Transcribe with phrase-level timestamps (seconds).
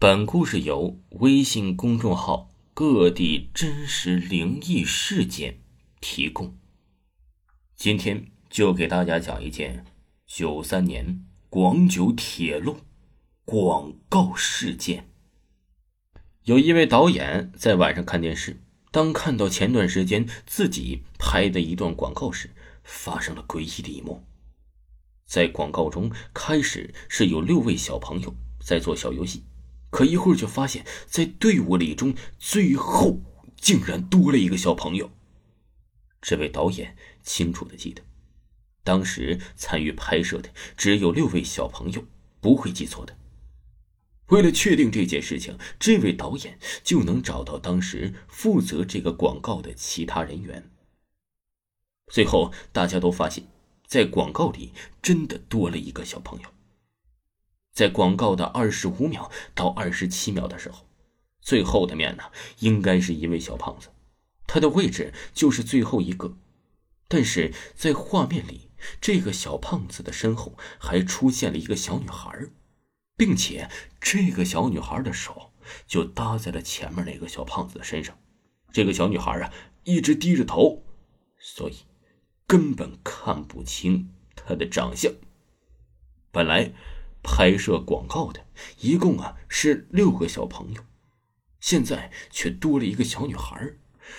[0.00, 5.58] 本故事由微信公众号“各地真实灵异事件”
[6.00, 6.56] 提供。
[7.74, 9.84] 今天就给大家讲一件
[10.24, 12.76] 九三年广九铁路
[13.44, 15.10] 广告事件。
[16.44, 22.50] 有一位导演在晚上看电视，当看到前段时间自己拍的一段广告时，
[22.84, 24.22] 发生了诡异的一幕。
[25.26, 28.32] 在广告中，开始是有六位小朋友
[28.64, 29.42] 在做小游戏。
[29.90, 33.20] 可一会儿就发现，在队伍里中，最后
[33.56, 35.10] 竟然多了一个小朋友。
[36.20, 38.02] 这位导演清楚的记得，
[38.82, 42.04] 当时参与拍摄的只有六位小朋友，
[42.40, 43.16] 不会记错的。
[44.26, 50.70] 为了确定这件事情，这位导演就能找到当时负责这个广告的其他人员。
[52.12, 53.46] 最后，大家都发现，
[53.86, 56.48] 在广告里真的多了一个小朋友。
[57.78, 60.84] 在广告的二十五秒到二十七秒的时候，
[61.40, 62.24] 最后的面呢，
[62.58, 63.90] 应该是一位小胖子，
[64.48, 66.36] 他的位置就是最后一个。
[67.06, 72.48] 但是在画面里，这个小胖子的身后还出现了一个小女孩，
[73.16, 75.52] 并且这个小女孩的手
[75.86, 78.18] 就搭在了前面那个小胖子的身上。
[78.72, 79.52] 这个小女孩啊，
[79.84, 80.82] 一直低着头，
[81.38, 81.76] 所以
[82.44, 85.12] 根本看不清她的长相。
[86.32, 86.72] 本来。
[87.22, 88.46] 拍摄广告的
[88.80, 90.82] 一共啊是六个小朋友，
[91.60, 93.74] 现在却多了一个小女孩。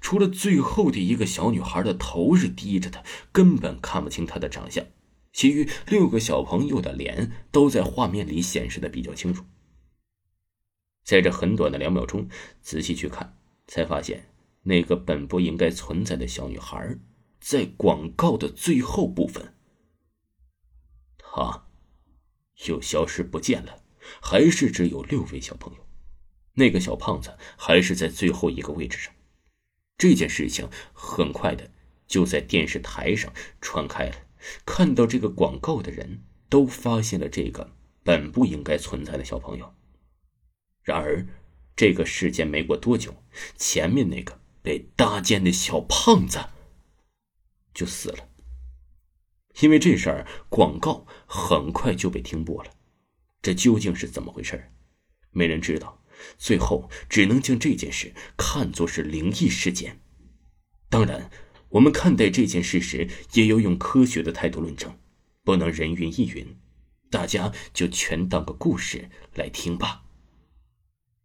[0.00, 4.84] 除了最后的一个小女孩的头是低着的，根本看不清她的长相。
[5.32, 9.44] 其余六个小朋友的脸都在画面里显示的比较清楚。
[11.02, 12.28] 在这很短的两秒钟，
[12.60, 14.28] 仔细去看，才发现
[14.64, 16.98] 那个本不应该存在的小女孩，
[17.40, 19.54] 在广告的最后部分，
[21.16, 21.66] 她。
[22.66, 23.82] 又消失不见了，
[24.20, 25.86] 还是只有六位小朋友，
[26.54, 29.12] 那个小胖子还是在最后一个位置上。
[29.96, 31.70] 这件事情很快的
[32.06, 34.16] 就在电视台上传开了，
[34.64, 37.72] 看到这个广告的人都发现了这个
[38.02, 39.74] 本不应该存在的小朋友。
[40.82, 41.26] 然而，
[41.76, 43.14] 这个事件没过多久，
[43.56, 46.38] 前面那个被搭肩的小胖子
[47.74, 48.29] 就死了。
[49.60, 52.70] 因为这事儿，广告很快就被停播了。
[53.42, 54.70] 这究竟是怎么回事
[55.30, 56.02] 没人知道。
[56.36, 60.02] 最后，只能将这件事看作是灵异事件。
[60.90, 61.30] 当然，
[61.70, 64.98] 我们看待这件事时，也要用科学的态度论证，
[65.42, 66.58] 不能人云亦云。
[67.10, 70.02] 大家就全当个故事来听吧。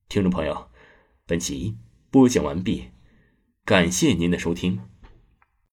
[0.07, 0.69] 听众朋友，
[1.25, 1.77] 本集
[2.09, 2.85] 播讲完毕，
[3.65, 4.79] 感谢您的收听。